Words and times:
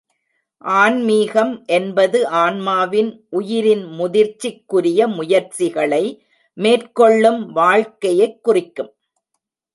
ஆன்மீகம் 0.57 1.63
என்பது 1.65 2.27
ஆன்மாவின் 2.27 3.25
உயிரின் 3.29 3.85
முதிர்ச்சிக்குரிய 3.99 5.07
முயற்சிகளை 5.07 6.03
மேற்கொள்ளும் 6.57 7.51
வாழ்க்கையைக் 7.51 8.43
குறிக்கும். 8.43 8.91